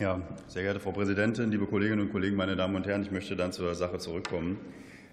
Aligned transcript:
Ja, 0.00 0.18
sehr 0.46 0.62
geehrte 0.62 0.80
Frau 0.80 0.92
Präsidentin, 0.92 1.50
liebe 1.50 1.66
Kolleginnen 1.66 2.00
und 2.00 2.10
Kollegen, 2.10 2.34
meine 2.34 2.56
Damen 2.56 2.74
und 2.74 2.86
Herren, 2.86 3.02
ich 3.02 3.10
möchte 3.10 3.36
dann 3.36 3.52
zur 3.52 3.74
Sache 3.74 3.98
zurückkommen. 3.98 4.58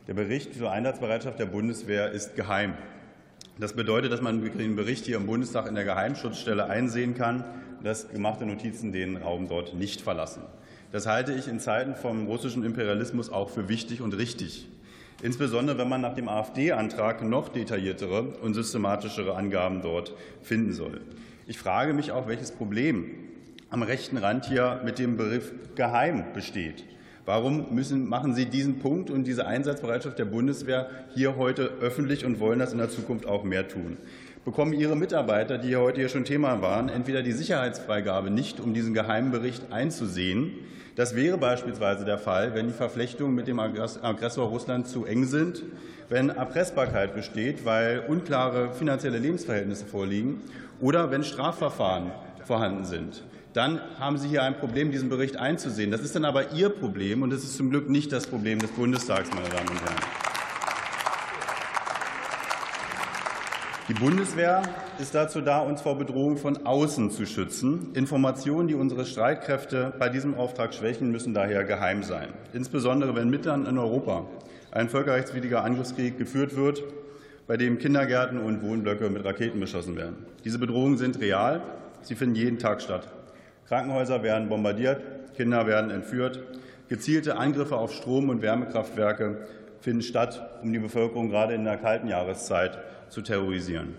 Der 0.07 0.13
Bericht 0.13 0.55
zur 0.55 0.71
Einsatzbereitschaft 0.71 1.37
der 1.37 1.45
Bundeswehr 1.45 2.11
ist 2.11 2.37
geheim. 2.37 2.73
Das 3.59 3.73
bedeutet, 3.73 4.13
dass 4.13 4.21
man 4.21 4.41
den 4.41 4.77
Bericht 4.77 5.03
hier 5.03 5.17
im 5.17 5.25
Bundestag 5.25 5.67
in 5.67 5.75
der 5.75 5.83
Geheimschutzstelle 5.83 6.69
einsehen 6.69 7.15
kann, 7.15 7.43
dass 7.83 8.07
gemachte 8.07 8.45
Notizen 8.45 8.93
den 8.93 9.17
Raum 9.17 9.49
dort 9.49 9.73
nicht 9.73 9.99
verlassen. 9.99 10.43
Das 10.93 11.05
halte 11.05 11.33
ich 11.33 11.49
in 11.49 11.59
Zeiten 11.59 11.93
vom 11.93 12.25
russischen 12.25 12.63
Imperialismus 12.63 13.29
auch 13.29 13.49
für 13.49 13.67
wichtig 13.67 14.01
und 14.01 14.15
richtig. 14.15 14.69
Insbesondere 15.21 15.77
wenn 15.79 15.89
man 15.89 15.99
nach 15.99 16.15
dem 16.15 16.29
AfD-Antrag 16.29 17.23
noch 17.23 17.49
detailliertere 17.49 18.37
und 18.41 18.53
systematischere 18.53 19.35
Angaben 19.35 19.81
dort 19.81 20.13
finden 20.41 20.71
soll. 20.71 21.01
Ich 21.45 21.57
frage 21.57 21.91
mich 21.91 22.13
auch, 22.13 22.29
welches 22.29 22.53
Problem 22.53 23.26
am 23.69 23.83
rechten 23.83 24.17
Rand 24.17 24.45
hier 24.45 24.81
mit 24.85 24.99
dem 24.99 25.17
Begriff 25.17 25.51
geheim 25.75 26.23
besteht. 26.33 26.83
Warum 27.25 27.75
müssen, 27.75 28.07
machen 28.07 28.33
Sie 28.33 28.45
diesen 28.45 28.79
Punkt 28.79 29.09
und 29.09 29.25
diese 29.25 29.45
Einsatzbereitschaft 29.45 30.17
der 30.17 30.25
Bundeswehr 30.25 30.89
hier 31.13 31.35
heute 31.35 31.71
öffentlich 31.81 32.23
und 32.23 32.39
wollen 32.39 32.59
das 32.59 32.71
in 32.71 32.77
der 32.77 32.89
Zukunft 32.89 33.25
auch 33.25 33.43
mehr 33.43 33.67
tun? 33.67 33.97
Bekommen 34.45 34.71
Ihre 34.71 34.95
Mitarbeiter, 34.95 35.57
die 35.57 35.75
heute 35.75 35.99
hier 35.99 36.07
schon 36.07 36.23
Thema 36.23 36.61
waren, 36.61 36.87
entweder 36.87 37.21
die 37.21 37.33
Sicherheitsfreigabe 37.33 38.31
nicht, 38.31 38.61
um 38.61 38.73
diesen 38.73 38.93
geheimen 38.93 39.31
Bericht 39.31 39.73
einzusehen? 39.73 40.51
Das 40.95 41.17
wäre 41.17 41.37
beispielsweise 41.37 42.05
der 42.05 42.17
Fall, 42.17 42.55
wenn 42.55 42.67
die 42.67 42.73
Verflechtungen 42.73 43.35
mit 43.35 43.49
dem 43.49 43.59
Aggressor 43.59 44.47
Russland 44.47 44.87
zu 44.87 45.05
eng 45.05 45.25
sind, 45.25 45.63
wenn 46.07 46.29
Erpressbarkeit 46.29 47.13
besteht, 47.13 47.65
weil 47.65 48.05
unklare 48.07 48.71
finanzielle 48.71 49.19
Lebensverhältnisse 49.19 49.85
vorliegen 49.85 50.41
oder 50.79 51.11
wenn 51.11 51.25
Strafverfahren 51.25 52.11
vorhanden 52.47 52.85
sind 52.85 53.23
dann 53.57 53.81
haben 53.99 54.19
Sie 54.19 54.27
hier 54.27 54.43
ein 54.43 54.59
Problem, 54.59 54.91
diesen 54.91 55.09
Bericht 55.09 55.37
einzusehen. 55.37 55.89
Das 55.89 56.01
ist 56.01 56.15
dann 56.15 56.25
aber 56.25 56.51
Ihr 56.51 56.69
Problem, 56.69 57.23
und 57.23 57.31
das 57.31 57.43
ist 57.43 57.57
zum 57.57 57.71
Glück 57.71 57.89
nicht 57.89 58.11
das 58.11 58.27
Problem 58.27 58.59
des 58.59 58.69
Bundestags, 58.69 59.31
meine 59.33 59.49
Damen 59.49 59.69
und 59.69 59.81
Herren. 59.81 59.95
Die 63.89 63.95
Bundeswehr 63.95 64.61
ist 64.99 65.15
dazu 65.15 65.41
da, 65.41 65.59
uns 65.61 65.81
vor 65.81 65.97
Bedrohung 65.97 66.37
von 66.37 66.67
außen 66.67 67.09
zu 67.09 67.25
schützen. 67.25 67.93
Informationen, 67.95 68.67
die 68.67 68.75
unsere 68.75 69.05
Streitkräfte 69.05 69.91
bei 69.97 70.09
diesem 70.09 70.35
Auftrag 70.35 70.75
schwächen, 70.75 71.11
müssen 71.11 71.33
daher 71.33 71.63
geheim 71.63 72.03
sein. 72.03 72.27
Insbesondere 72.53 73.15
wenn 73.15 73.31
mitten 73.31 73.65
in 73.65 73.79
Europa 73.79 74.27
ein 74.69 74.89
völkerrechtswidriger 74.89 75.63
Angriffskrieg 75.63 76.19
geführt 76.19 76.55
wird, 76.55 76.83
bei 77.47 77.57
dem 77.57 77.79
Kindergärten 77.79 78.37
und 78.37 78.61
Wohnblöcke 78.61 79.09
mit 79.09 79.25
Raketen 79.25 79.59
beschossen 79.59 79.95
werden. 79.95 80.27
Diese 80.43 80.59
Bedrohungen 80.59 80.97
sind 80.97 81.19
real. 81.21 81.61
Sie 82.07 82.15
finden 82.15 82.35
jeden 82.35 82.57
Tag 82.57 82.81
statt. 82.81 83.05
Krankenhäuser 83.67 84.23
werden 84.23 84.47
bombardiert, 84.47 85.01
Kinder 85.35 85.67
werden 85.67 85.91
entführt. 85.91 86.41
Gezielte 86.87 87.35
Angriffe 87.35 87.75
auf 87.75 87.91
Strom- 87.91 88.29
und 88.29 88.41
Wärmekraftwerke 88.41 89.45
finden 89.81 90.01
statt, 90.01 90.41
um 90.63 90.71
die 90.71 90.79
Bevölkerung 90.79 91.29
gerade 91.29 91.53
in 91.53 91.65
der 91.65 91.75
kalten 91.75 92.07
Jahreszeit 92.07 92.77
zu 93.09 93.21
terrorisieren. 93.21 93.95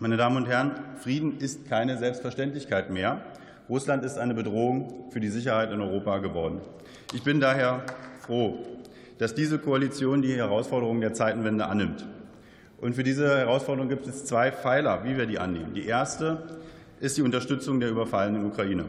Meine 0.00 0.16
Damen 0.16 0.36
und 0.36 0.48
Herren, 0.48 0.72
Frieden 0.96 1.38
ist 1.38 1.68
keine 1.68 1.96
Selbstverständlichkeit 1.96 2.90
mehr. 2.90 3.20
Russland 3.68 4.04
ist 4.04 4.18
eine 4.18 4.34
Bedrohung 4.34 5.08
für 5.10 5.20
die 5.20 5.28
Sicherheit 5.28 5.70
in 5.70 5.80
Europa 5.80 6.18
geworden. 6.18 6.60
Ich 7.14 7.22
bin 7.22 7.38
daher 7.38 7.84
froh, 8.18 8.58
dass 9.18 9.36
diese 9.36 9.60
Koalition 9.60 10.22
die 10.22 10.34
Herausforderungen 10.34 11.02
der 11.02 11.14
Zeitenwende 11.14 11.66
annimmt. 11.66 12.04
Und 12.80 12.96
für 12.96 13.04
diese 13.04 13.38
Herausforderung 13.38 13.88
gibt 13.88 14.08
es 14.08 14.24
zwei 14.24 14.50
Pfeiler, 14.50 15.04
wie 15.04 15.16
wir 15.16 15.26
die 15.26 15.38
annehmen. 15.38 15.74
Die 15.74 15.86
erste 15.86 16.42
ist 17.00 17.16
die 17.16 17.22
Unterstützung 17.22 17.80
der 17.80 17.90
überfallenen 17.90 18.46
Ukraine. 18.46 18.84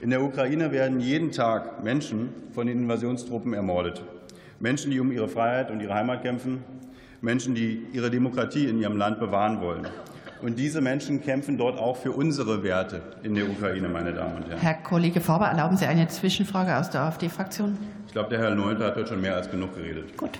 In 0.00 0.10
der 0.10 0.22
Ukraine 0.22 0.70
werden 0.70 1.00
jeden 1.00 1.32
Tag 1.32 1.82
Menschen 1.82 2.28
von 2.52 2.66
den 2.66 2.82
Invasionstruppen 2.82 3.52
ermordet. 3.52 4.02
Menschen, 4.60 4.90
die 4.90 5.00
um 5.00 5.12
ihre 5.12 5.28
Freiheit 5.28 5.70
und 5.70 5.80
ihre 5.80 5.94
Heimat 5.94 6.22
kämpfen, 6.22 6.62
Menschen, 7.20 7.54
die 7.54 7.84
ihre 7.92 8.10
Demokratie 8.10 8.66
in 8.66 8.80
ihrem 8.80 8.96
Land 8.96 9.18
bewahren 9.18 9.60
wollen. 9.60 9.86
Und 10.40 10.58
diese 10.58 10.80
Menschen 10.80 11.20
kämpfen 11.20 11.58
dort 11.58 11.78
auch 11.78 11.96
für 11.96 12.12
unsere 12.12 12.62
Werte 12.62 13.02
in 13.24 13.34
der 13.34 13.50
Ukraine, 13.50 13.88
meine 13.88 14.12
Damen 14.12 14.36
und 14.36 14.48
Herren. 14.48 14.60
Herr 14.60 14.74
Kollege 14.74 15.20
Faber, 15.20 15.46
erlauben 15.46 15.76
Sie 15.76 15.86
eine 15.86 16.06
Zwischenfrage 16.06 16.76
aus 16.76 16.90
der 16.90 17.02
AfD-Fraktion? 17.02 17.76
Ich 18.06 18.12
glaube, 18.12 18.30
der 18.30 18.38
Herr 18.38 18.54
Neunter 18.54 18.86
hat 18.86 18.96
heute 18.96 19.08
schon 19.08 19.20
mehr 19.20 19.34
als 19.34 19.50
genug 19.50 19.74
geredet. 19.74 20.16
Gut. 20.16 20.38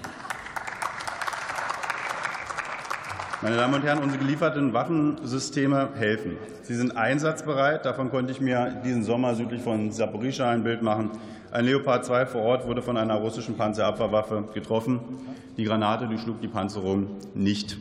Meine 3.41 3.55
Damen 3.55 3.75
und 3.75 3.85
Herren, 3.85 4.03
unsere 4.03 4.21
gelieferten 4.21 4.73
Waffensysteme 4.73 5.91
helfen. 5.95 6.37
Sie 6.63 6.75
sind 6.75 6.97
einsatzbereit. 6.97 7.85
Davon 7.85 8.11
konnte 8.11 8.33
ich 8.33 8.41
mir 8.41 8.81
diesen 8.85 9.05
Sommer 9.05 9.37
südlich 9.37 9.63
von 9.63 9.93
Saporischschja 9.93 10.51
ein 10.51 10.65
Bild 10.65 10.83
machen. 10.83 11.13
Ein 11.53 11.67
Leopard 11.67 12.05
2 12.05 12.27
vor 12.27 12.43
Ort 12.43 12.67
wurde 12.67 12.83
von 12.83 12.97
einer 12.97 13.15
russischen 13.15 13.57
Panzerabwehrwaffe 13.57 14.43
getroffen. 14.53 14.99
Die 15.57 15.63
Granate 15.63 16.09
durchschlug 16.09 16.41
die 16.41 16.49
Panzerung 16.49 17.11
nicht. 17.33 17.79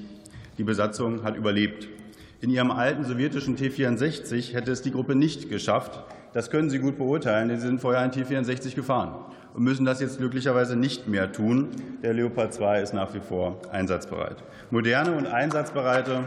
Die 0.60 0.64
Besatzung 0.64 1.24
hat 1.24 1.36
überlebt. 1.36 1.88
In 2.40 2.52
ihrem 2.52 2.70
alten 2.70 3.04
sowjetischen 3.04 3.56
T-64 3.56 4.54
hätte 4.54 4.72
es 4.72 4.84
die 4.84 4.92
Gruppe 4.92 5.16
nicht 5.16 5.50
geschafft. 5.50 6.04
Das 6.34 6.52
können 6.52 6.70
Sie 6.70 6.78
gut 6.78 7.00
beurteilen, 7.00 7.50
denn 7.50 7.60
Sie 7.60 7.66
sind 7.66 7.82
vorher 7.82 8.02
ein 8.02 8.12
T-64 8.12 8.76
gefahren 8.76 9.16
und 9.56 9.64
müssen 9.64 9.86
das 9.86 10.00
jetzt 10.02 10.20
glücklicherweise 10.20 10.76
nicht 10.76 11.08
mehr 11.08 11.32
tun. 11.32 11.70
Der 12.04 12.14
Leopard 12.14 12.54
2 12.54 12.82
ist 12.82 12.94
nach 12.94 13.12
wie 13.16 13.22
vor 13.22 13.60
einsatzbereit. 13.72 14.44
Moderne 14.70 15.14
und 15.14 15.26
einsatzbereite 15.26 16.26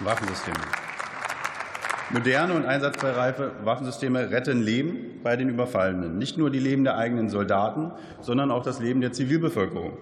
Waffensysteme. 0.00 0.56
Moderne 2.10 2.54
und 2.54 2.66
einsatzbereite 2.66 3.52
Waffensysteme 3.62 4.28
retten 4.32 4.60
Leben 4.60 5.20
bei 5.22 5.36
den 5.36 5.48
Überfallenen. 5.48 6.18
Nicht 6.18 6.36
nur 6.36 6.50
die 6.50 6.58
Leben 6.58 6.82
der 6.82 6.98
eigenen 6.98 7.30
Soldaten, 7.30 7.92
sondern 8.20 8.50
auch 8.50 8.64
das 8.64 8.80
Leben 8.80 9.00
der 9.00 9.12
Zivilbevölkerung. 9.12 9.98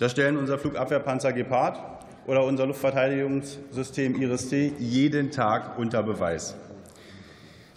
Das 0.00 0.10
stellen 0.10 0.36
unser 0.36 0.58
Flugabwehrpanzer 0.58 1.32
Gepard 1.32 1.95
oder 2.26 2.44
unser 2.44 2.66
Luftverteidigungssystem 2.66 4.20
Iris-T 4.20 4.74
jeden 4.78 5.30
Tag 5.30 5.78
unter 5.78 6.02
Beweis. 6.02 6.56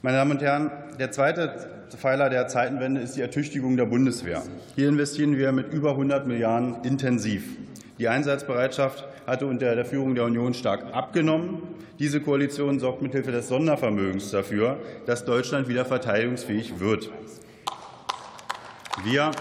Meine 0.01 0.17
Damen 0.17 0.31
und 0.31 0.41
Herren, 0.41 0.71
der 0.97 1.11
zweite 1.11 1.67
Pfeiler 1.97 2.29
der 2.29 2.47
Zeitenwende 2.47 3.01
ist 3.01 3.15
die 3.15 3.21
Ertüchtigung 3.21 3.77
der 3.77 3.85
Bundeswehr. 3.85 4.43
Hier 4.75 4.89
investieren 4.89 5.37
wir 5.37 5.51
mit 5.51 5.73
über 5.73 5.91
100 5.91 6.27
Milliarden 6.27 6.83
intensiv. 6.83 7.57
Die 7.97 8.07
Einsatzbereitschaft 8.07 9.05
hatte 9.27 9.45
unter 9.45 9.75
der 9.75 9.85
Führung 9.85 10.15
der 10.15 10.23
Union 10.25 10.53
stark 10.53 10.93
abgenommen. 10.93 11.61
Diese 11.99 12.21
Koalition 12.21 12.79
sorgt 12.79 13.01
mithilfe 13.01 13.31
des 13.31 13.49
Sondervermögens 13.49 14.31
dafür, 14.31 14.77
dass 15.05 15.25
Deutschland 15.25 15.67
wieder 15.67 15.83
verteidigungsfähig 15.83 16.79
wird. 16.79 17.11
Wir 19.03 19.31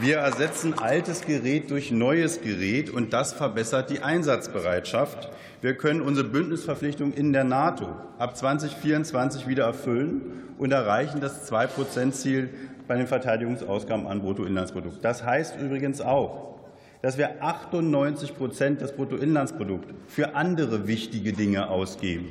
wir 0.00 0.18
ersetzen 0.18 0.78
altes 0.78 1.22
Gerät 1.22 1.70
durch 1.70 1.90
neues 1.90 2.40
Gerät, 2.40 2.90
und 2.90 3.12
das 3.12 3.32
verbessert 3.32 3.90
die 3.90 4.00
Einsatzbereitschaft. 4.00 5.28
Wir 5.60 5.74
können 5.74 6.00
unsere 6.00 6.26
Bündnisverpflichtung 6.26 7.12
in 7.12 7.32
der 7.32 7.44
NATO 7.44 7.88
ab 8.18 8.36
2024 8.36 9.46
wieder 9.46 9.64
erfüllen 9.64 10.22
und 10.58 10.72
erreichen 10.72 11.20
das 11.20 11.50
2-Prozent-Ziel 11.50 12.50
bei 12.88 12.96
den 12.96 13.06
Verteidigungsausgaben 13.06 14.06
an 14.06 14.22
Bruttoinlandsprodukt. 14.22 15.04
Das 15.04 15.24
heißt 15.24 15.60
übrigens 15.60 16.00
auch, 16.00 16.58
dass 17.02 17.18
wir 17.18 17.42
98 17.42 18.36
Prozent 18.36 18.80
des 18.80 18.92
Bruttoinlandsprodukts 18.92 19.92
für 20.06 20.34
andere 20.34 20.86
wichtige 20.86 21.32
Dinge 21.32 21.68
ausgeben. 21.68 22.28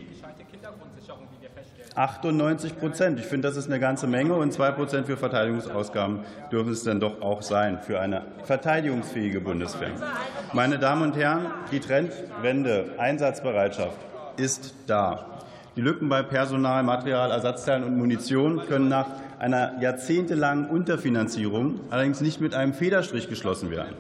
98 1.96 2.80
Prozent. 2.80 3.20
Ich 3.20 3.26
finde, 3.26 3.48
das 3.48 3.58
ist 3.58 3.68
eine 3.68 3.80
ganze 3.80 4.08
Menge. 4.08 4.36
Und 4.36 4.54
2 4.54 4.72
Prozent 4.72 5.08
für 5.08 5.18
Verteidigungsausgaben 5.18 6.20
dürfen 6.52 6.72
es 6.72 6.84
dann 6.84 7.00
doch 7.00 7.22
auch 7.22 7.42
sein 7.42 7.80
für 7.82 8.00
eine 8.00 8.24
verteidigungsfähige 8.44 9.42
Bundeswehr. 9.42 9.92
Meine 10.54 10.80
Damen 10.80 11.04
und 11.04 11.18
Herren, 11.18 11.48
die 11.72 11.80
Trendwende 11.80 12.92
Einsatzbereitschaft 12.98 13.98
ist 14.38 14.74
da. 14.88 15.26
Die 15.76 15.82
Lücken 15.82 16.10
bei 16.10 16.22
Personal, 16.24 16.84
Material, 16.84 17.32
Ersatzteilen 17.32 17.84
und 17.84 17.98
Munition 17.98 18.62
können 18.68 18.90
nach 18.90 19.08
einer 19.40 19.82
jahrzehntelangen 19.82 20.70
Unterfinanzierung 20.70 21.80
allerdings 21.90 22.22
nicht 22.22 22.42
mit 22.42 22.54
einem 22.54 22.74
Federstrich 22.74 23.30
geschlossen 23.30 23.72
werden. 23.72 23.96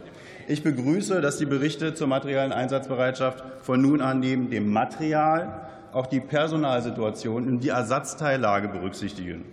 Ich 0.47 0.63
begrüße, 0.63 1.21
dass 1.21 1.37
die 1.37 1.45
Berichte 1.45 1.93
zur 1.93 2.07
materiellen 2.07 2.51
Einsatzbereitschaft 2.51 3.43
von 3.61 3.81
nun 3.81 4.01
an 4.01 4.19
neben 4.19 4.49
dem 4.49 4.71
Material 4.71 5.67
auch 5.93 6.07
die 6.07 6.19
Personalsituation 6.19 7.47
und 7.47 7.59
die 7.59 7.69
Ersatzteillage 7.69 8.67
berücksichtigen. 8.67 9.45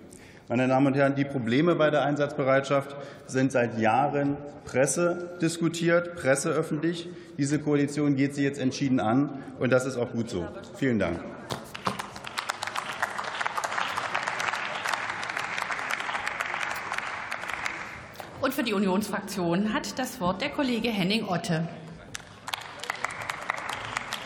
Meine 0.48 0.66
Damen 0.66 0.86
und 0.86 0.94
Herren, 0.94 1.14
die 1.14 1.26
Probleme 1.26 1.74
bei 1.74 1.90
der 1.90 2.04
Einsatzbereitschaft 2.04 2.96
sind 3.26 3.52
seit 3.52 3.78
Jahren 3.78 4.38
Presse 4.64 5.36
diskutiert, 5.42 6.16
presseöffentlich. 6.16 7.08
Diese 7.36 7.58
Koalition 7.58 8.16
geht 8.16 8.34
sie 8.34 8.44
jetzt 8.44 8.58
entschieden 8.58 8.98
an, 8.98 9.42
und 9.58 9.70
das 9.70 9.84
ist 9.84 9.98
auch 9.98 10.10
gut 10.10 10.30
so. 10.30 10.46
Vielen 10.76 10.98
Dank. 10.98 11.20
Und 18.40 18.54
für 18.54 18.62
die 18.62 18.72
Unionsfraktion 18.72 19.74
hat 19.74 19.98
das 19.98 20.18
Wort 20.20 20.40
der 20.40 20.48
Kollege 20.48 20.88
Henning 20.88 21.24
Otte. 21.28 21.68